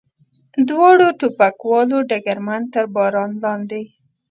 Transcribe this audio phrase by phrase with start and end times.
[0.69, 3.81] دواړو ټوپکوالو ډګرمن تر باران لاندې.